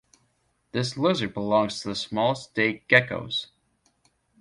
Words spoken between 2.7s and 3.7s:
geckos.